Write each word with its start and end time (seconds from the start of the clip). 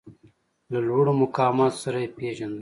له 0.71 0.79
لوړو 0.87 1.13
مقاماتو 1.21 1.81
سره 1.83 1.97
یې 2.03 2.09
پېژندل. 2.17 2.59